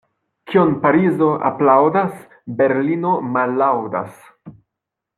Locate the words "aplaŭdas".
1.51-2.17